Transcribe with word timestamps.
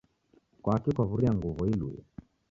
kwaki 0.63 0.89
kwaw'uria 0.95 1.31
nguw'o 1.35 1.63
ilue? 1.71 1.99